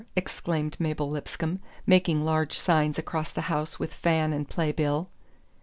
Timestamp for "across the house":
2.97-3.77